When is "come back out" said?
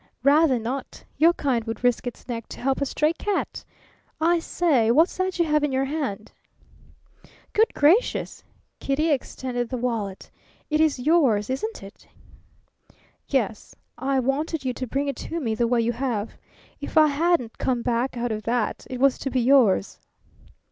17.59-18.31